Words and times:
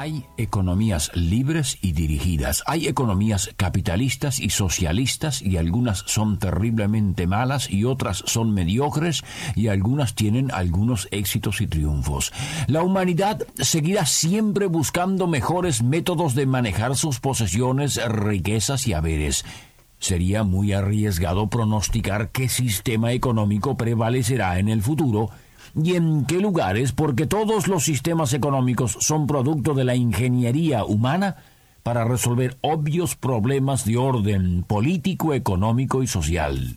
Hay 0.00 0.24
economías 0.36 1.10
libres 1.16 1.76
y 1.82 1.90
dirigidas, 1.90 2.62
hay 2.66 2.86
economías 2.86 3.50
capitalistas 3.56 4.38
y 4.38 4.50
socialistas 4.50 5.42
y 5.42 5.56
algunas 5.56 6.04
son 6.06 6.38
terriblemente 6.38 7.26
malas 7.26 7.68
y 7.68 7.82
otras 7.82 8.22
son 8.24 8.54
mediocres 8.54 9.24
y 9.56 9.66
algunas 9.66 10.14
tienen 10.14 10.52
algunos 10.52 11.08
éxitos 11.10 11.60
y 11.60 11.66
triunfos. 11.66 12.32
La 12.68 12.84
humanidad 12.84 13.44
seguirá 13.56 14.06
siempre 14.06 14.66
buscando 14.66 15.26
mejores 15.26 15.82
métodos 15.82 16.36
de 16.36 16.46
manejar 16.46 16.94
sus 16.94 17.18
posesiones, 17.18 18.00
riquezas 18.06 18.86
y 18.86 18.92
haberes. 18.92 19.44
Sería 19.98 20.44
muy 20.44 20.74
arriesgado 20.74 21.50
pronosticar 21.50 22.30
qué 22.30 22.48
sistema 22.48 23.14
económico 23.14 23.76
prevalecerá 23.76 24.60
en 24.60 24.68
el 24.68 24.80
futuro, 24.80 25.30
y 25.74 25.94
en 25.94 26.24
qué 26.24 26.40
lugares, 26.40 26.92
porque 26.92 27.26
todos 27.26 27.68
los 27.68 27.84
sistemas 27.84 28.32
económicos 28.32 28.96
son 29.00 29.26
producto 29.26 29.74
de 29.74 29.84
la 29.84 29.94
ingeniería 29.94 30.84
humana 30.84 31.36
para 31.82 32.04
resolver 32.04 32.56
obvios 32.60 33.16
problemas 33.16 33.84
de 33.84 33.96
orden 33.96 34.62
político, 34.62 35.34
económico 35.34 36.02
y 36.02 36.06
social. 36.06 36.76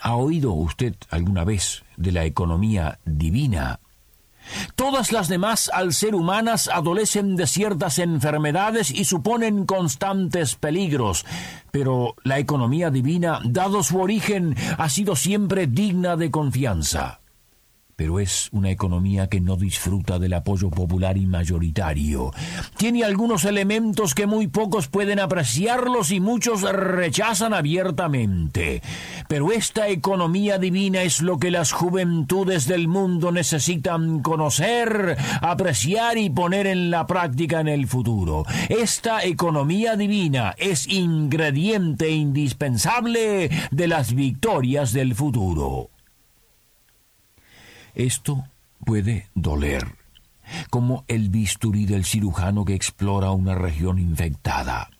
¿Ha 0.00 0.16
oído 0.16 0.52
usted 0.52 0.94
alguna 1.10 1.44
vez 1.44 1.84
de 1.96 2.10
la 2.10 2.24
economía 2.24 2.98
divina? 3.04 3.78
Todas 4.74 5.12
las 5.12 5.28
demás 5.28 5.70
al 5.72 5.92
ser 5.92 6.14
humanas 6.14 6.68
adolecen 6.68 7.36
de 7.36 7.46
ciertas 7.46 7.98
enfermedades 7.98 8.90
y 8.90 9.04
suponen 9.04 9.66
constantes 9.66 10.54
peligros, 10.54 11.24
pero 11.70 12.16
la 12.24 12.38
economía 12.38 12.90
divina, 12.90 13.40
dado 13.44 13.82
su 13.82 14.00
origen, 14.00 14.56
ha 14.78 14.88
sido 14.88 15.16
siempre 15.16 15.66
digna 15.66 16.16
de 16.16 16.30
confianza 16.30 17.21
pero 18.02 18.18
es 18.18 18.48
una 18.50 18.68
economía 18.68 19.28
que 19.28 19.40
no 19.40 19.54
disfruta 19.54 20.18
del 20.18 20.32
apoyo 20.32 20.70
popular 20.70 21.16
y 21.16 21.24
mayoritario. 21.24 22.32
Tiene 22.76 23.04
algunos 23.04 23.44
elementos 23.44 24.16
que 24.16 24.26
muy 24.26 24.48
pocos 24.48 24.88
pueden 24.88 25.20
apreciarlos 25.20 26.10
y 26.10 26.18
muchos 26.18 26.62
rechazan 26.62 27.54
abiertamente. 27.54 28.82
Pero 29.28 29.52
esta 29.52 29.86
economía 29.86 30.58
divina 30.58 31.02
es 31.02 31.22
lo 31.22 31.38
que 31.38 31.52
las 31.52 31.70
juventudes 31.70 32.66
del 32.66 32.88
mundo 32.88 33.30
necesitan 33.30 34.20
conocer, 34.20 35.16
apreciar 35.40 36.18
y 36.18 36.28
poner 36.28 36.66
en 36.66 36.90
la 36.90 37.06
práctica 37.06 37.60
en 37.60 37.68
el 37.68 37.86
futuro. 37.86 38.44
Esta 38.68 39.22
economía 39.22 39.94
divina 39.94 40.56
es 40.58 40.88
ingrediente 40.88 42.10
indispensable 42.10 43.48
de 43.70 43.86
las 43.86 44.12
victorias 44.12 44.92
del 44.92 45.14
futuro. 45.14 45.92
Esto 47.94 48.44
puede 48.84 49.28
doler, 49.34 49.86
como 50.70 51.04
el 51.08 51.28
bisturí 51.28 51.86
del 51.86 52.04
cirujano 52.04 52.64
que 52.64 52.74
explora 52.74 53.30
una 53.32 53.54
región 53.54 53.98
infectada. 53.98 54.90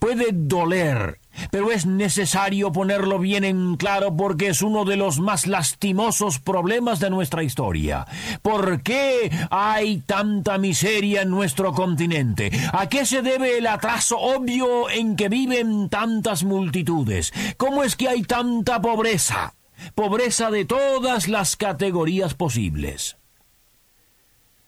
Puede 0.00 0.28
doler, 0.32 1.20
pero 1.50 1.70
es 1.70 1.86
necesario 1.86 2.72
ponerlo 2.72 3.18
bien 3.18 3.44
en 3.44 3.76
claro 3.76 4.16
porque 4.16 4.48
es 4.48 4.62
uno 4.62 4.84
de 4.84 4.96
los 4.96 5.20
más 5.20 5.46
lastimosos 5.46 6.38
problemas 6.38 6.98
de 7.00 7.10
nuestra 7.10 7.42
historia. 7.42 8.06
¿Por 8.42 8.82
qué 8.82 9.30
hay 9.50 9.98
tanta 9.98 10.58
miseria 10.58 11.22
en 11.22 11.30
nuestro 11.30 11.72
continente? 11.72 12.50
¿A 12.72 12.88
qué 12.88 13.06
se 13.06 13.22
debe 13.22 13.58
el 13.58 13.66
atraso 13.66 14.18
obvio 14.18 14.90
en 14.90 15.16
que 15.16 15.28
viven 15.28 15.88
tantas 15.88 16.42
multitudes? 16.42 17.32
¿Cómo 17.56 17.84
es 17.84 17.96
que 17.96 18.08
hay 18.08 18.22
tanta 18.22 18.80
pobreza? 18.80 19.54
Pobreza 19.94 20.50
de 20.50 20.64
todas 20.64 21.28
las 21.28 21.56
categorías 21.56 22.34
posibles. 22.34 23.16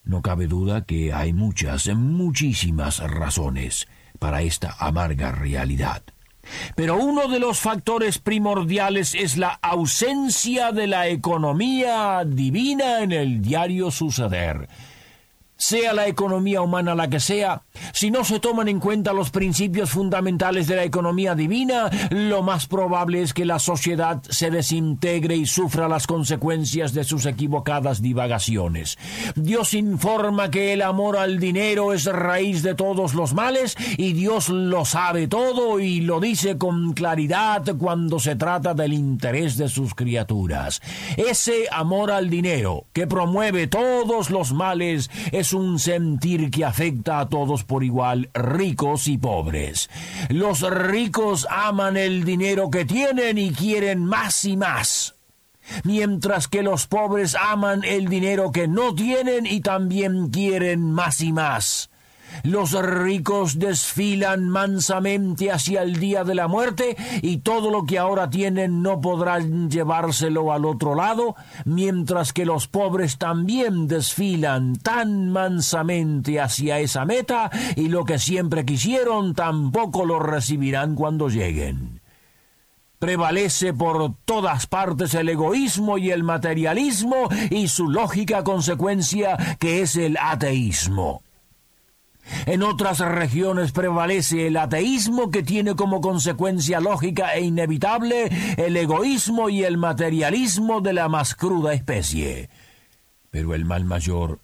No 0.05 0.23
cabe 0.23 0.47
duda 0.47 0.85
que 0.85 1.13
hay 1.13 1.33
muchas, 1.33 1.89
muchísimas 1.95 2.99
razones 2.99 3.87
para 4.19 4.43
esta 4.43 4.77
amarga 4.79 5.33
realidad. 5.33 6.03
Pero 6.75 6.97
uno 6.97 7.29
de 7.29 7.39
los 7.39 7.61
factores 7.61 8.19
primordiales 8.19 9.15
es 9.15 9.37
la 9.37 9.59
ausencia 9.63 10.73
de 10.73 10.89
la 10.89 11.07
economía 11.09 12.25
divina 12.27 13.01
en 13.01 13.13
el 13.13 13.43
diario 13.43 13.91
suceder 13.93 14.69
sea 15.63 15.93
la 15.93 16.09
economía 16.09 16.61
humana 16.61 16.97
la 16.97 17.09
que 17.09 17.21
sea, 17.21 17.63
si 17.93 18.11
no 18.11 18.25
se 18.25 18.41
toman 18.41 18.67
en 18.67 18.81
cuenta 18.81 19.13
los 19.13 19.31
principios 19.31 19.91
fundamentales 19.91 20.67
de 20.67 20.75
la 20.75 20.83
economía 20.83 21.37
divina, 21.37 21.89
lo 22.11 22.43
más 22.43 22.67
probable 22.67 23.23
es 23.23 23.33
que 23.33 23.45
la 23.45 23.61
sociedad 23.61 24.21
se 24.29 24.51
desintegre 24.51 25.37
y 25.37 25.47
sufra 25.47 25.87
las 25.87 26.09
consecuencias 26.09 26.95
de 26.95 27.05
sus 27.05 27.27
equivocadas 27.27 28.03
divagaciones. 28.03 28.99
Dios 29.37 29.75
informa 29.75 30.51
que 30.51 30.73
el 30.73 30.83
amor 30.83 31.17
al 31.17 31.39
dinero 31.39 31.93
es 31.93 32.07
raíz 32.07 32.65
de 32.65 32.75
todos 32.75 33.15
los 33.15 33.33
males 33.33 33.77
y 33.97 34.15
Dios 34.15 34.49
lo 34.49 34.85
sabe 34.85 35.29
todo 35.29 35.79
y 35.79 36.01
lo 36.01 36.19
dice 36.19 36.59
con 36.59 36.93
claridad 36.93 37.63
cuando 37.79 38.19
se 38.19 38.35
trata 38.35 38.75
del 38.75 38.95
interés 38.95 39.57
de 39.57 39.69
sus 39.69 39.95
criaturas. 39.95 40.83
Ese 41.17 41.69
amor 41.71 42.11
al 42.11 42.31
dinero 42.31 42.87
que 42.93 43.07
promueve 43.07 43.69
todos 43.69 44.29
los 44.31 44.53
males 44.53 45.09
es 45.31 45.52
un 45.53 45.79
sentir 45.79 46.51
que 46.51 46.65
afecta 46.65 47.21
a 47.21 47.29
todos 47.29 47.65
por 47.65 47.85
igual, 47.85 48.31
ricos 48.35 49.09
y 49.09 49.19
pobres. 49.19 49.91
Los 50.29 50.61
ricos 50.63 51.47
aman 51.51 51.97
el 51.97 52.25
dinero 52.25 52.71
que 52.71 52.85
tienen 52.85 53.39
y 53.39 53.53
quieren 53.53 54.05
más 54.05 54.45
y 54.45 54.57
más 54.57 55.15
mientras 55.85 56.49
que 56.49 56.63
los 56.63 56.87
pobres 56.87 57.35
aman 57.35 57.83
el 57.85 58.09
dinero 58.09 58.53
que 58.53 58.69
no 58.69 58.95
tienen 58.95 59.47
y 59.47 59.61
también 59.61 60.31
quieren 60.31 60.91
más 60.93 61.21
y 61.21 61.33
más. 61.33 61.92
Los 62.45 62.73
ricos 62.73 63.59
desfilan 63.59 64.49
mansamente 64.49 65.51
hacia 65.51 65.83
el 65.83 65.99
día 65.99 66.25
de 66.25 66.35
la 66.35 66.49
muerte 66.49 66.97
y 67.23 67.39
todo 67.39 67.71
lo 67.71 67.85
que 67.85 67.99
ahora 67.99 68.31
tienen 68.31 68.83
no 68.83 69.01
podrán 69.01 69.71
llevárselo 69.71 70.53
al 70.53 70.65
otro 70.65 70.95
lado, 70.95 71.37
mientras 71.65 72.33
que 72.33 72.45
los 72.45 72.69
pobres 72.69 73.19
también 73.19 73.87
desfilan 73.89 74.77
tan 74.77 75.31
mansamente 75.31 76.41
hacia 76.41 76.79
esa 76.81 77.05
meta 77.05 77.51
y 77.77 77.89
lo 77.89 78.05
que 78.05 78.19
siempre 78.19 78.65
quisieron 78.65 79.35
tampoco 79.35 80.05
lo 80.05 80.19
recibirán 80.19 80.95
cuando 80.95 81.29
lleguen. 81.29 82.01
Prevalece 82.99 83.75
por 83.75 84.15
todas 84.25 84.69
partes 84.69 85.15
el 85.15 85.29
egoísmo 85.29 85.99
y 85.99 86.13
el 86.13 86.23
materialismo 86.23 87.29
y 87.51 87.67
su 87.67 87.89
lógica 87.89 88.45
consecuencia 88.45 89.57
que 89.59 89.83
es 89.83 89.97
el 89.97 90.17
ateísmo. 90.17 91.21
En 92.47 92.63
otras 92.63 92.99
regiones 93.01 93.73
prevalece 93.73 94.47
el 94.47 94.57
ateísmo 94.57 95.31
que 95.31 95.43
tiene 95.43 95.75
como 95.75 96.01
consecuencia 96.01 96.81
lógica 96.81 97.35
e 97.35 97.43
inevitable 97.43 98.31
el 98.57 98.77
egoísmo 98.77 99.49
y 99.49 99.65
el 99.65 99.77
materialismo 99.77 100.81
de 100.81 100.93
la 100.93 101.09
más 101.09 101.35
cruda 101.35 101.73
especie. 101.75 102.51
Pero 103.31 103.55
el 103.55 103.65
mal 103.65 103.85
mayor 103.85 104.41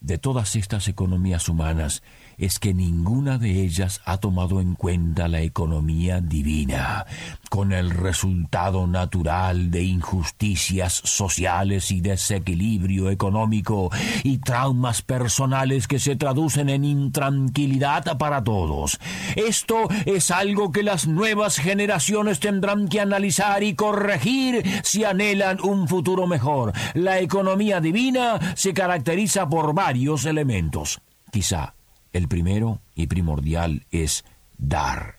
de 0.00 0.16
todas 0.16 0.56
estas 0.56 0.88
economías 0.88 1.48
humanas 1.48 2.02
es 2.38 2.58
que 2.58 2.72
ninguna 2.72 3.36
de 3.36 3.62
ellas 3.62 4.00
ha 4.06 4.16
tomado 4.16 4.62
en 4.62 4.74
cuenta 4.74 5.28
la 5.28 5.42
economía 5.42 6.22
divina, 6.22 7.04
con 7.50 7.72
el 7.72 7.90
resultado 7.90 8.86
natural 8.86 9.70
de 9.70 9.82
injusticias 9.82 11.02
sociales 11.04 11.90
y 11.90 12.00
desequilibrio 12.00 13.10
económico 13.10 13.90
y 14.22 14.38
traumas 14.38 15.02
personales 15.02 15.86
que 15.86 15.98
se 15.98 16.16
traducen 16.16 16.70
en 16.70 16.86
intranquilidad 16.86 18.16
para 18.16 18.42
todos. 18.42 18.98
Esto 19.36 19.88
es 20.06 20.30
algo 20.30 20.72
que 20.72 20.82
las 20.82 21.06
nuevas 21.06 21.58
generaciones 21.58 22.40
tendrán 22.40 22.88
que 22.88 23.00
analizar 23.00 23.62
y 23.62 23.74
corregir 23.74 24.64
si 24.82 25.04
anhelan 25.04 25.58
un 25.62 25.88
futuro 25.88 26.26
mejor. 26.26 26.72
La 26.94 27.18
economía 27.18 27.80
divina 27.82 28.54
se 28.56 28.72
caracteriza 28.72 29.46
por 29.46 29.74
varios 29.74 29.89
elementos. 30.24 31.00
Quizá 31.30 31.74
el 32.12 32.28
primero 32.28 32.80
y 32.94 33.06
primordial 33.06 33.86
es 33.90 34.24
dar. 34.58 35.16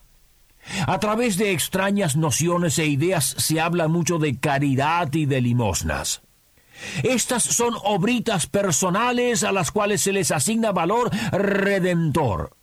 A 0.86 1.00
través 1.00 1.38
de 1.38 1.52
extrañas 1.52 2.16
nociones 2.16 2.78
e 2.80 2.86
ideas 2.86 3.26
se 3.26 3.60
habla 3.60 3.88
mucho 3.88 4.20
de 4.20 4.38
caridad 4.38 5.14
y 5.14 5.26
de 5.26 5.42
limosnas. 5.42 6.22
Estas 7.04 7.44
son 7.44 7.74
obritas 7.84 8.48
personales 8.48 9.44
a 9.44 9.52
las 9.52 9.72
cuales 9.72 10.02
se 10.02 10.12
les 10.12 10.32
asigna 10.32 10.72
valor 10.72 11.10
redentor. 11.32 12.56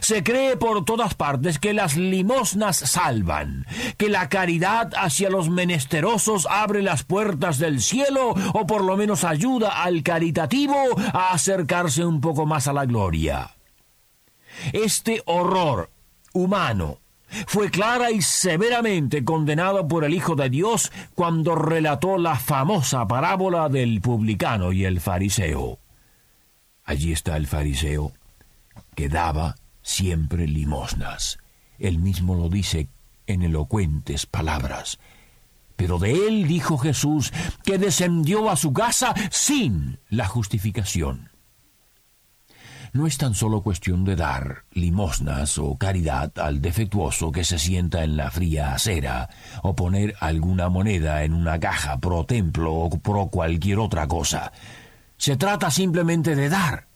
Se 0.00 0.22
cree 0.22 0.56
por 0.56 0.84
todas 0.84 1.14
partes 1.14 1.58
que 1.58 1.72
las 1.72 1.96
limosnas 1.96 2.76
salvan, 2.76 3.66
que 3.96 4.08
la 4.08 4.28
caridad 4.28 4.92
hacia 4.96 5.30
los 5.30 5.50
menesterosos 5.50 6.46
abre 6.50 6.82
las 6.82 7.02
puertas 7.02 7.58
del 7.58 7.80
cielo 7.80 8.34
o 8.54 8.66
por 8.66 8.84
lo 8.84 8.96
menos 8.96 9.24
ayuda 9.24 9.82
al 9.82 10.02
caritativo 10.02 10.76
a 11.12 11.32
acercarse 11.32 12.04
un 12.04 12.20
poco 12.20 12.46
más 12.46 12.68
a 12.68 12.72
la 12.72 12.86
gloria. 12.86 13.50
Este 14.72 15.22
horror 15.26 15.90
humano 16.32 16.98
fue 17.46 17.70
clara 17.70 18.10
y 18.10 18.22
severamente 18.22 19.24
condenado 19.24 19.86
por 19.86 20.04
el 20.04 20.14
Hijo 20.14 20.34
de 20.34 20.50
Dios 20.50 20.90
cuando 21.14 21.54
relató 21.54 22.18
la 22.18 22.36
famosa 22.36 23.06
parábola 23.06 23.68
del 23.68 24.00
publicano 24.00 24.72
y 24.72 24.84
el 24.84 25.00
fariseo. 25.00 25.78
Allí 26.84 27.12
está 27.12 27.36
el 27.36 27.46
fariseo 27.46 28.12
que 28.96 29.08
daba 29.08 29.54
siempre 29.82 30.46
limosnas. 30.46 31.38
Él 31.78 31.98
mismo 31.98 32.34
lo 32.34 32.48
dice 32.48 32.88
en 33.26 33.42
elocuentes 33.42 34.26
palabras. 34.26 34.98
Pero 35.76 35.98
de 35.98 36.28
él 36.28 36.46
dijo 36.46 36.76
Jesús 36.76 37.32
que 37.64 37.78
descendió 37.78 38.50
a 38.50 38.56
su 38.56 38.72
casa 38.72 39.14
sin 39.30 39.98
la 40.10 40.26
justificación. 40.26 41.30
No 42.92 43.06
es 43.06 43.18
tan 43.18 43.34
solo 43.34 43.62
cuestión 43.62 44.04
de 44.04 44.16
dar 44.16 44.64
limosnas 44.72 45.58
o 45.58 45.78
caridad 45.78 46.36
al 46.38 46.60
defectuoso 46.60 47.30
que 47.30 47.44
se 47.44 47.58
sienta 47.58 48.02
en 48.02 48.16
la 48.16 48.32
fría 48.32 48.74
acera, 48.74 49.30
o 49.62 49.76
poner 49.76 50.16
alguna 50.18 50.68
moneda 50.68 51.22
en 51.22 51.32
una 51.32 51.60
caja 51.60 51.98
pro 51.98 52.26
templo 52.26 52.74
o 52.74 52.90
pro 52.90 53.28
cualquier 53.28 53.78
otra 53.78 54.08
cosa. 54.08 54.52
Se 55.16 55.36
trata 55.36 55.70
simplemente 55.70 56.34
de 56.34 56.48
dar, 56.48 56.88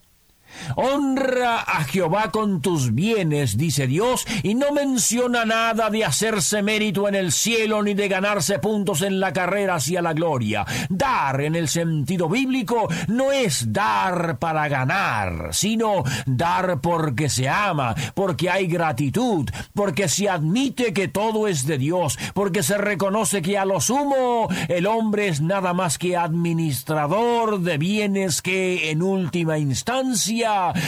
Honra 0.76 1.60
a 1.60 1.84
Jehová 1.84 2.30
con 2.30 2.60
tus 2.60 2.94
bienes, 2.94 3.56
dice 3.56 3.86
Dios, 3.86 4.26
y 4.42 4.54
no 4.54 4.72
menciona 4.72 5.44
nada 5.44 5.90
de 5.90 6.04
hacerse 6.04 6.62
mérito 6.62 7.08
en 7.08 7.14
el 7.14 7.32
cielo 7.32 7.82
ni 7.82 7.94
de 7.94 8.08
ganarse 8.08 8.58
puntos 8.58 9.02
en 9.02 9.20
la 9.20 9.32
carrera 9.32 9.76
hacia 9.76 10.02
la 10.02 10.12
gloria. 10.12 10.64
Dar 10.88 11.40
en 11.40 11.54
el 11.54 11.68
sentido 11.68 12.28
bíblico 12.28 12.88
no 13.08 13.32
es 13.32 13.72
dar 13.72 14.38
para 14.38 14.68
ganar, 14.68 15.50
sino 15.52 16.02
dar 16.26 16.80
porque 16.80 17.28
se 17.28 17.48
ama, 17.48 17.94
porque 18.14 18.50
hay 18.50 18.66
gratitud, 18.66 19.48
porque 19.74 20.08
se 20.08 20.28
admite 20.28 20.92
que 20.92 21.08
todo 21.08 21.48
es 21.48 21.66
de 21.66 21.78
Dios, 21.78 22.18
porque 22.34 22.62
se 22.62 22.78
reconoce 22.78 23.42
que 23.42 23.58
a 23.58 23.64
lo 23.64 23.80
sumo 23.80 24.48
el 24.68 24.86
hombre 24.86 25.28
es 25.28 25.40
nada 25.40 25.72
más 25.72 25.98
que 25.98 26.16
administrador 26.16 27.60
de 27.60 27.78
bienes 27.78 28.42
que 28.42 28.90
en 28.90 29.02
última 29.02 29.58
instancia 29.58 30.43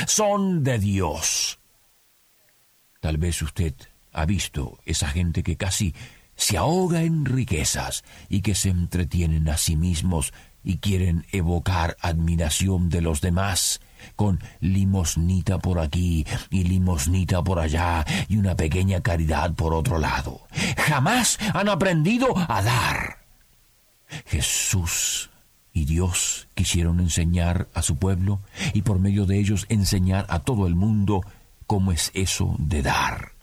son 0.07 0.63
de 0.63 0.79
Dios. 0.79 1.59
Tal 3.01 3.19
vez 3.19 3.41
usted 3.43 3.75
ha 4.13 4.25
visto 4.25 4.79
esa 4.85 5.09
gente 5.09 5.43
que 5.43 5.57
casi 5.57 5.95
se 6.37 6.57
ahoga 6.57 7.03
en 7.03 7.25
riquezas 7.25 8.05
y 8.29 8.43
que 8.43 8.55
se 8.55 8.71
entretienen 8.71 9.49
a 9.49 9.57
sí 9.57 9.77
mismos 9.77 10.33
y 10.63 10.79
quieren 10.79 11.27
evocar 11.33 11.97
admiración 12.01 12.89
de 12.89 13.01
los 13.01 13.21
demás 13.21 13.81
con 14.17 14.41
limosnita 14.61 15.59
por 15.59 15.79
aquí 15.79 16.27
y 16.51 16.65
limosnita 16.65 17.43
por 17.43 17.59
allá 17.59 18.05
y 18.29 18.37
una 18.37 18.55
pequeña 18.57 19.01
caridad 19.01 19.55
por 19.55 19.75
otro 19.75 19.99
lado. 19.99 20.47
Jamás 20.77 21.39
han 21.55 21.69
aprendido 21.69 22.35
a 22.37 22.63
dar. 22.63 23.19
Jesús 24.27 25.31
y 25.77 25.85
Dios 25.85 26.49
quisieron 26.55 27.01
enseñar 27.01 27.69
a 27.75 27.83
su 27.83 27.97
pueblo 27.97 28.41
y 28.73 28.81
por 28.81 28.99
medio 28.99 29.27
de 29.27 29.39
ellos 29.39 29.67
enseñar 29.69 30.25
a 30.31 30.39
todo 30.39 30.67
el 30.67 30.75
mundo 30.75 31.21
cómo 31.67 31.93
es 31.93 32.11
eso 32.15 32.57
de 32.59 32.81
dar. 32.81 33.36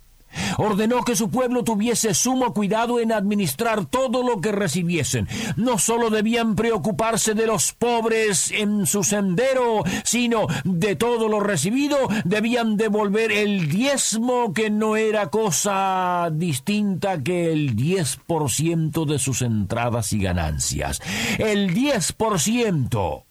Ordenó 0.57 1.03
que 1.03 1.15
su 1.15 1.29
pueblo 1.29 1.63
tuviese 1.63 2.13
sumo 2.13 2.53
cuidado 2.53 2.99
en 2.99 3.11
administrar 3.11 3.85
todo 3.85 4.23
lo 4.23 4.41
que 4.41 4.51
recibiesen. 4.51 5.27
No 5.55 5.77
sólo 5.77 6.09
debían 6.09 6.55
preocuparse 6.55 7.33
de 7.33 7.47
los 7.47 7.73
pobres 7.73 8.51
en 8.51 8.85
su 8.85 9.03
sendero, 9.03 9.83
sino 10.03 10.47
de 10.63 10.95
todo 10.95 11.27
lo 11.27 11.39
recibido 11.39 11.97
debían 12.25 12.77
devolver 12.77 13.31
el 13.31 13.69
diezmo 13.69 14.53
que 14.53 14.69
no 14.69 14.95
era 14.95 15.29
cosa 15.29 16.29
distinta 16.31 17.21
que 17.21 17.51
el 17.51 17.75
diez 17.75 18.17
por 18.27 18.49
ciento 18.49 19.05
de 19.05 19.19
sus 19.19 19.41
entradas 19.41 20.13
y 20.13 20.19
ganancias. 20.19 21.01
El 21.37 21.73
diez 21.73 22.11
por 22.11 22.39
ciento 22.39 23.25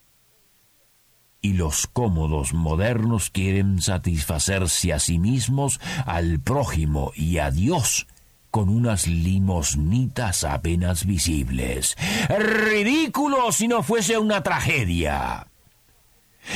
y 1.43 1.55
los 1.55 1.89
cómodos 1.89 2.55
modernos 2.55 3.29
quieren 3.29 3.83
satisfacerse 3.83 4.93
a 4.93 5.01
sí 5.01 5.19
mismos, 5.19 5.81
al 6.07 6.41
prójimo 6.41 7.13
y 7.15 7.39
a 7.39 7.51
Dios 7.51 8.07
con 8.53 8.69
unas 8.69 9.09
limosnitas 9.09 10.45
apenas 10.45 11.07
visibles. 11.07 11.97
Ridículo 12.29 13.51
si 13.51 13.67
no 13.67 13.83
fuese 13.83 14.19
una 14.19 14.43
tragedia. 14.43 15.52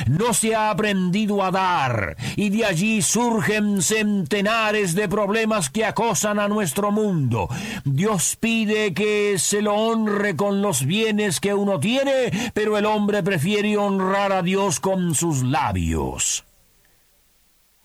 No 0.06 0.34
se 0.34 0.54
ha 0.54 0.70
aprendido 0.70 1.42
a 1.42 1.50
dar, 1.50 2.16
y 2.36 2.50
de 2.50 2.64
allí 2.64 3.02
surgen 3.02 3.82
centenares 3.82 4.94
de 4.94 5.08
problemas 5.08 5.70
que 5.70 5.84
acosan 5.84 6.38
a 6.38 6.48
nuestro 6.48 6.90
mundo. 6.90 7.48
Dios 7.84 8.36
pide 8.38 8.92
que 8.94 9.38
se 9.38 9.62
lo 9.62 9.74
honre 9.74 10.36
con 10.36 10.62
los 10.62 10.84
bienes 10.84 11.40
que 11.40 11.54
uno 11.54 11.80
tiene, 11.80 12.52
pero 12.52 12.76
el 12.78 12.86
hombre 12.86 13.22
prefiere 13.22 13.76
honrar 13.76 14.32
a 14.32 14.42
Dios 14.42 14.80
con 14.80 15.14
sus 15.14 15.42
labios. 15.42 16.44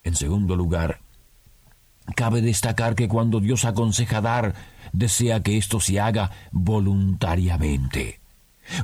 En 0.04 0.16
segundo 0.16 0.56
lugar, 0.56 1.02
cabe 2.16 2.42
destacar 2.42 2.96
que 2.96 3.08
cuando 3.08 3.40
Dios 3.40 3.66
aconseja 3.66 4.22
dar, 4.22 4.56
desea 4.92 5.42
que 5.42 5.58
esto 5.58 5.80
se 5.80 6.00
haga 6.00 6.32
voluntariamente. 6.52 8.21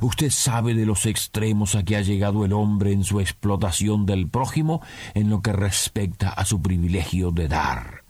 Usted 0.02 0.30
sabe 0.30 0.74
de 0.74 0.86
los 0.86 1.06
extremos 1.06 1.74
a 1.74 1.84
que 1.84 1.96
ha 1.96 2.02
llegado 2.02 2.44
el 2.44 2.52
hombre 2.52 2.92
en 2.92 3.04
su 3.04 3.20
explotación 3.20 4.06
del 4.06 4.28
prójimo 4.28 4.82
en 5.14 5.30
lo 5.30 5.40
que 5.42 5.52
respecta 5.52 6.30
a 6.30 6.44
su 6.44 6.60
privilegio 6.60 7.30
de 7.30 7.48
dar. 7.48 8.04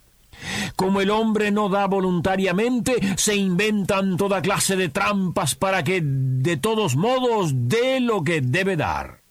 Como 0.76 1.00
el 1.00 1.10
hombre 1.10 1.50
no 1.50 1.68
da 1.68 1.86
voluntariamente, 1.86 2.94
se 3.16 3.34
inventan 3.34 4.16
toda 4.16 4.42
clase 4.42 4.76
de 4.76 4.88
trampas 4.88 5.54
para 5.54 5.82
que 5.82 6.00
de 6.02 6.56
todos 6.56 6.96
modos 6.96 7.52
dé 7.54 8.00
lo 8.00 8.22
que 8.22 8.40
debe 8.40 8.76
dar. 8.76 9.22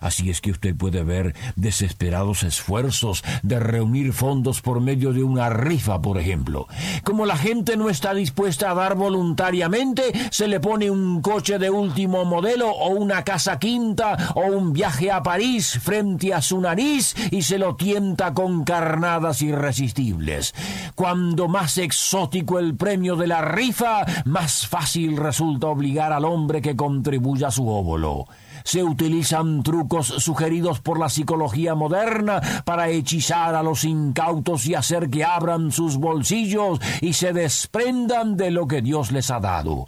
Así 0.00 0.30
es 0.30 0.40
que 0.40 0.50
usted 0.50 0.74
puede 0.76 1.02
ver 1.04 1.34
desesperados 1.56 2.42
esfuerzos 2.42 3.22
de 3.42 3.58
reunir 3.58 4.12
fondos 4.12 4.60
por 4.60 4.80
medio 4.80 5.12
de 5.12 5.22
una 5.22 5.48
rifa, 5.50 6.00
por 6.00 6.18
ejemplo. 6.18 6.66
Como 7.04 7.26
la 7.26 7.36
gente 7.36 7.76
no 7.76 7.88
está 7.88 8.14
dispuesta 8.14 8.70
a 8.70 8.74
dar 8.74 8.94
voluntariamente, 8.94 10.12
se 10.30 10.48
le 10.48 10.60
pone 10.60 10.90
un 10.90 11.20
coche 11.20 11.58
de 11.58 11.70
último 11.70 12.24
modelo 12.24 12.70
o 12.70 12.90
una 12.90 13.24
casa 13.24 13.58
quinta 13.58 14.32
o 14.34 14.42
un 14.42 14.72
viaje 14.72 15.10
a 15.10 15.22
París 15.22 15.78
frente 15.82 16.32
a 16.34 16.42
su 16.42 16.60
nariz 16.60 17.14
y 17.30 17.42
se 17.42 17.58
lo 17.58 17.76
tienta 17.76 18.34
con 18.34 18.64
carnadas 18.64 19.42
irresistibles. 19.42 20.54
Cuando 20.94 21.48
más 21.48 21.78
exótico 21.78 22.58
el 22.58 22.74
premio 22.76 23.16
de 23.16 23.26
la 23.26 23.42
rifa, 23.42 24.04
más 24.24 24.66
fácil 24.66 25.16
resulta 25.16 25.68
obligar 25.68 26.12
al 26.12 26.24
hombre 26.24 26.60
que 26.60 26.76
contribuya 26.76 27.48
a 27.48 27.50
su 27.50 27.68
óvulo 27.68 28.26
se 28.64 28.82
utilizan 28.82 29.62
trucos 29.62 30.06
sugeridos 30.06 30.80
por 30.80 30.98
la 30.98 31.08
psicología 31.08 31.74
moderna 31.74 32.40
para 32.64 32.88
hechizar 32.88 33.54
a 33.54 33.62
los 33.62 33.84
incautos 33.84 34.66
y 34.66 34.74
hacer 34.74 35.10
que 35.10 35.24
abran 35.24 35.72
sus 35.72 35.96
bolsillos 35.96 36.80
y 37.00 37.12
se 37.14 37.32
desprendan 37.32 38.36
de 38.36 38.50
lo 38.50 38.66
que 38.66 38.82
Dios 38.82 39.12
les 39.12 39.30
ha 39.30 39.40
dado. 39.40 39.86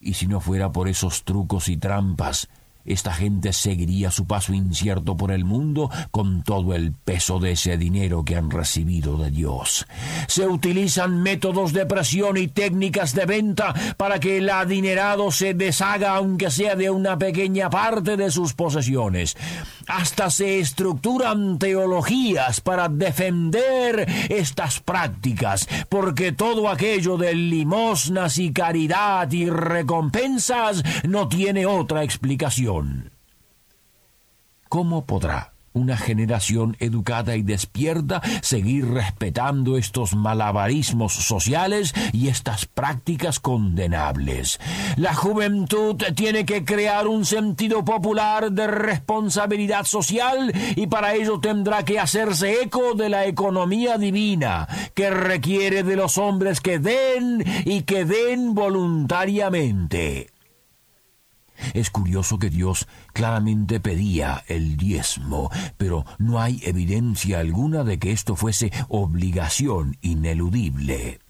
Y 0.00 0.14
si 0.14 0.26
no 0.26 0.40
fuera 0.40 0.72
por 0.72 0.88
esos 0.88 1.24
trucos 1.24 1.68
y 1.68 1.76
trampas, 1.76 2.48
esta 2.84 3.12
gente 3.12 3.52
seguiría 3.52 4.10
su 4.10 4.26
paso 4.26 4.52
incierto 4.54 5.16
por 5.16 5.32
el 5.32 5.44
mundo 5.44 5.90
con 6.10 6.42
todo 6.42 6.74
el 6.74 6.92
peso 6.92 7.38
de 7.38 7.52
ese 7.52 7.76
dinero 7.76 8.24
que 8.24 8.36
han 8.36 8.50
recibido 8.50 9.16
de 9.18 9.30
Dios. 9.30 9.86
Se 10.28 10.46
utilizan 10.46 11.22
métodos 11.22 11.72
de 11.72 11.86
presión 11.86 12.36
y 12.36 12.48
técnicas 12.48 13.14
de 13.14 13.26
venta 13.26 13.74
para 13.96 14.18
que 14.18 14.38
el 14.38 14.48
adinerado 14.50 15.30
se 15.30 15.54
deshaga 15.54 16.16
aunque 16.16 16.50
sea 16.50 16.74
de 16.74 16.90
una 16.90 17.18
pequeña 17.18 17.70
parte 17.70 18.16
de 18.16 18.30
sus 18.30 18.54
posesiones. 18.54 19.36
Hasta 19.86 20.30
se 20.30 20.60
estructuran 20.60 21.58
teologías 21.58 22.60
para 22.60 22.88
defender 22.88 24.06
estas 24.28 24.80
prácticas, 24.80 25.68
porque 25.88 26.32
todo 26.32 26.68
aquello 26.68 27.16
de 27.16 27.34
limosnas 27.34 28.38
y 28.38 28.52
caridad 28.52 29.30
y 29.32 29.50
recompensas 29.50 30.82
no 31.08 31.28
tiene 31.28 31.66
otra 31.66 32.04
explicación. 32.04 32.69
¿Cómo 34.68 35.04
podrá 35.04 35.52
una 35.72 35.96
generación 35.96 36.76
educada 36.80 37.36
y 37.36 37.42
despierta 37.42 38.20
seguir 38.42 38.88
respetando 38.88 39.76
estos 39.76 40.14
malabarismos 40.14 41.12
sociales 41.12 41.94
y 42.12 42.28
estas 42.28 42.66
prácticas 42.66 43.38
condenables. 43.38 44.58
La 44.96 45.14
juventud 45.14 45.96
tiene 46.16 46.44
que 46.44 46.64
crear 46.64 47.06
un 47.06 47.24
sentido 47.24 47.84
popular 47.84 48.50
de 48.50 48.66
responsabilidad 48.66 49.84
social 49.84 50.52
y 50.74 50.88
para 50.88 51.14
ello 51.14 51.38
tendrá 51.40 51.84
que 51.84 52.00
hacerse 52.00 52.62
eco 52.62 52.94
de 52.94 53.08
la 53.08 53.26
economía 53.26 53.96
divina, 53.96 54.66
que 54.94 55.10
requiere 55.10 55.82
de 55.84 55.96
los 55.96 56.18
hombres 56.18 56.60
que 56.60 56.78
den 56.78 57.44
y 57.64 57.82
que 57.82 58.04
den 58.04 58.54
voluntariamente. 58.54 60.39
Es 61.74 61.90
curioso 61.90 62.38
que 62.38 62.50
Dios 62.50 62.86
claramente 63.12 63.80
pedía 63.80 64.44
el 64.46 64.76
diezmo, 64.76 65.50
pero 65.76 66.04
no 66.18 66.40
hay 66.40 66.60
evidencia 66.64 67.40
alguna 67.40 67.84
de 67.84 67.98
que 67.98 68.12
esto 68.12 68.36
fuese 68.36 68.72
obligación 68.88 69.96
ineludible. 70.00 71.20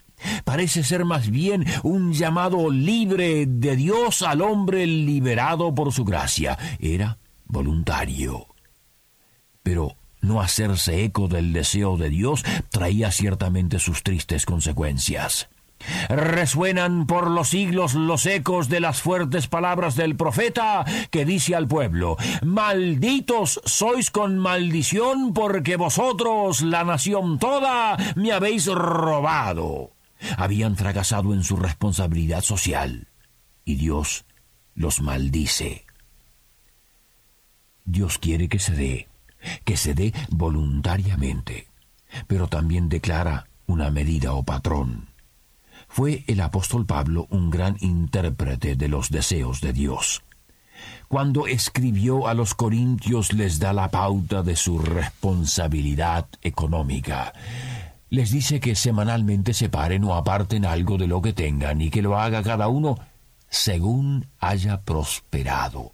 Parece 0.44 0.84
ser 0.84 1.04
más 1.04 1.30
bien 1.30 1.64
un 1.82 2.12
llamado 2.12 2.70
libre 2.70 3.46
de 3.46 3.76
Dios 3.76 4.22
al 4.22 4.42
hombre 4.42 4.86
liberado 4.86 5.74
por 5.74 5.92
su 5.92 6.04
gracia. 6.04 6.58
Era 6.78 7.18
voluntario. 7.46 8.46
Pero 9.62 9.96
no 10.20 10.40
hacerse 10.40 11.04
eco 11.04 11.28
del 11.28 11.52
deseo 11.52 11.96
de 11.96 12.10
Dios 12.10 12.44
traía 12.70 13.10
ciertamente 13.10 13.78
sus 13.78 14.02
tristes 14.02 14.44
consecuencias. 14.44 15.48
Resuenan 16.08 17.06
por 17.06 17.30
los 17.30 17.48
siglos 17.48 17.94
los 17.94 18.26
ecos 18.26 18.68
de 18.68 18.80
las 18.80 19.00
fuertes 19.00 19.46
palabras 19.46 19.96
del 19.96 20.16
profeta 20.16 20.84
que 21.10 21.24
dice 21.24 21.54
al 21.54 21.68
pueblo, 21.68 22.16
Malditos 22.42 23.60
sois 23.64 24.10
con 24.10 24.38
maldición 24.38 25.32
porque 25.32 25.76
vosotros, 25.76 26.62
la 26.62 26.84
nación 26.84 27.38
toda, 27.38 27.96
me 28.14 28.32
habéis 28.32 28.66
robado. 28.66 29.92
Habían 30.36 30.76
fracasado 30.76 31.32
en 31.32 31.44
su 31.44 31.56
responsabilidad 31.56 32.42
social 32.42 33.08
y 33.64 33.76
Dios 33.76 34.26
los 34.74 35.00
maldice. 35.00 35.86
Dios 37.84 38.18
quiere 38.18 38.48
que 38.48 38.58
se 38.58 38.72
dé, 38.72 39.08
que 39.64 39.76
se 39.76 39.94
dé 39.94 40.12
voluntariamente, 40.28 41.68
pero 42.26 42.48
también 42.48 42.88
declara 42.88 43.46
una 43.66 43.90
medida 43.90 44.34
o 44.34 44.42
patrón 44.42 45.09
fue 45.90 46.22
el 46.28 46.40
apóstol 46.40 46.86
Pablo 46.86 47.26
un 47.30 47.50
gran 47.50 47.76
intérprete 47.80 48.76
de 48.76 48.86
los 48.86 49.10
deseos 49.10 49.60
de 49.60 49.72
Dios. 49.72 50.22
Cuando 51.08 51.48
escribió 51.48 52.28
a 52.28 52.34
los 52.34 52.54
Corintios 52.54 53.32
les 53.32 53.58
da 53.58 53.72
la 53.72 53.90
pauta 53.90 54.44
de 54.44 54.54
su 54.54 54.78
responsabilidad 54.78 56.28
económica. 56.42 57.32
Les 58.08 58.30
dice 58.30 58.60
que 58.60 58.76
semanalmente 58.76 59.52
separen 59.52 60.04
o 60.04 60.14
aparten 60.14 60.64
algo 60.64 60.96
de 60.96 61.08
lo 61.08 61.20
que 61.20 61.32
tengan 61.32 61.80
y 61.80 61.90
que 61.90 62.02
lo 62.02 62.18
haga 62.18 62.44
cada 62.44 62.68
uno 62.68 62.96
según 63.48 64.26
haya 64.38 64.82
prosperado. 64.82 65.92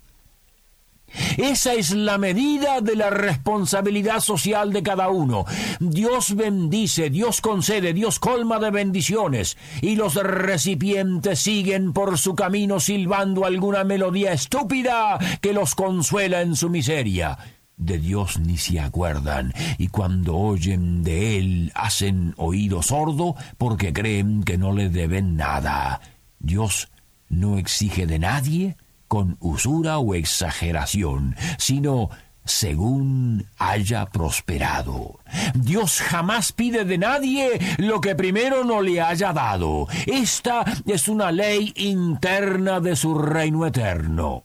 Esa 1.36 1.74
es 1.74 1.92
la 1.92 2.18
medida 2.18 2.80
de 2.80 2.96
la 2.96 3.10
responsabilidad 3.10 4.20
social 4.20 4.72
de 4.72 4.82
cada 4.82 5.08
uno. 5.08 5.44
Dios 5.80 6.34
bendice, 6.34 7.10
Dios 7.10 7.40
concede, 7.40 7.92
Dios 7.92 8.18
colma 8.18 8.58
de 8.58 8.70
bendiciones, 8.70 9.56
y 9.80 9.96
los 9.96 10.14
recipientes 10.14 11.40
siguen 11.40 11.92
por 11.92 12.18
su 12.18 12.34
camino 12.34 12.80
silbando 12.80 13.44
alguna 13.44 13.84
melodía 13.84 14.32
estúpida 14.32 15.18
que 15.40 15.52
los 15.52 15.74
consuela 15.74 16.42
en 16.42 16.56
su 16.56 16.70
miseria. 16.70 17.38
De 17.76 17.98
Dios 17.98 18.38
ni 18.38 18.56
se 18.56 18.80
acuerdan, 18.80 19.52
y 19.76 19.88
cuando 19.88 20.36
oyen 20.36 21.02
de 21.02 21.36
Él 21.36 21.72
hacen 21.74 22.32
oído 22.38 22.82
sordo 22.82 23.36
porque 23.58 23.92
creen 23.92 24.44
que 24.44 24.56
no 24.56 24.72
le 24.72 24.88
deben 24.88 25.36
nada. 25.36 26.00
Dios 26.38 26.88
no 27.28 27.58
exige 27.58 28.06
de 28.06 28.18
nadie 28.18 28.76
con 29.08 29.36
usura 29.40 29.98
o 29.98 30.14
exageración, 30.14 31.36
sino 31.58 32.10
según 32.46 33.46
haya 33.58 34.06
prosperado. 34.06 35.18
Dios 35.54 36.00
jamás 36.00 36.52
pide 36.52 36.84
de 36.84 36.96
nadie 36.96 37.58
lo 37.78 38.00
que 38.00 38.14
primero 38.14 38.64
no 38.64 38.80
le 38.80 39.00
haya 39.00 39.32
dado. 39.32 39.88
Esta 40.06 40.64
es 40.86 41.08
una 41.08 41.32
ley 41.32 41.72
interna 41.76 42.80
de 42.80 42.96
su 42.96 43.18
reino 43.18 43.66
eterno. 43.66 44.44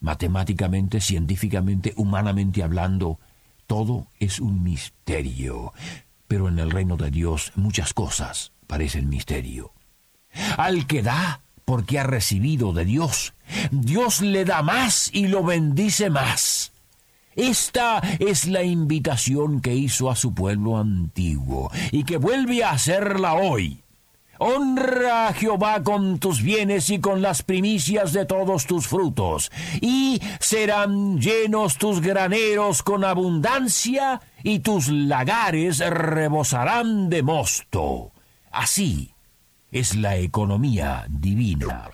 Matemáticamente, 0.00 1.00
científicamente, 1.00 1.92
humanamente 1.96 2.62
hablando, 2.62 3.18
todo 3.66 4.08
es 4.18 4.38
un 4.38 4.62
misterio. 4.62 5.72
Pero 6.28 6.48
en 6.48 6.58
el 6.58 6.70
reino 6.70 6.96
de 6.96 7.10
Dios 7.10 7.52
muchas 7.56 7.92
cosas 7.92 8.52
parecen 8.66 9.08
misterio. 9.08 9.72
Al 10.56 10.86
que 10.86 11.02
da, 11.02 11.40
porque 11.64 11.98
ha 11.98 12.02
recibido 12.02 12.72
de 12.72 12.84
Dios, 12.84 13.33
Dios 13.70 14.20
le 14.20 14.44
da 14.44 14.62
más 14.62 15.10
y 15.12 15.28
lo 15.28 15.42
bendice 15.42 16.10
más. 16.10 16.72
Esta 17.36 17.98
es 18.20 18.46
la 18.46 18.62
invitación 18.62 19.60
que 19.60 19.74
hizo 19.74 20.10
a 20.10 20.16
su 20.16 20.34
pueblo 20.34 20.78
antiguo 20.78 21.70
y 21.90 22.04
que 22.04 22.16
vuelve 22.16 22.62
a 22.62 22.70
hacerla 22.70 23.34
hoy. 23.34 23.80
Honra 24.38 25.28
a 25.28 25.32
Jehová 25.32 25.82
con 25.82 26.18
tus 26.18 26.42
bienes 26.42 26.90
y 26.90 27.00
con 27.00 27.22
las 27.22 27.42
primicias 27.42 28.12
de 28.12 28.26
todos 28.26 28.66
tus 28.66 28.88
frutos, 28.88 29.50
y 29.80 30.20
serán 30.40 31.20
llenos 31.20 31.78
tus 31.78 32.00
graneros 32.00 32.82
con 32.82 33.04
abundancia, 33.04 34.20
y 34.42 34.58
tus 34.58 34.88
lagares 34.88 35.78
rebosarán 35.78 37.08
de 37.10 37.22
mosto. 37.22 38.10
Así 38.50 39.14
es 39.70 39.94
la 39.94 40.16
economía 40.16 41.06
divina. 41.08 41.93